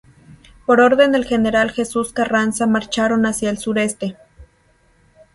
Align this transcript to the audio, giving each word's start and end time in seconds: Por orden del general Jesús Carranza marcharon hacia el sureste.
Por 0.65 0.81
orden 0.81 1.11
del 1.11 1.25
general 1.25 1.69
Jesús 1.69 2.11
Carranza 2.11 2.65
marcharon 2.65 3.27
hacia 3.27 3.51
el 3.51 3.59
sureste. 3.59 4.17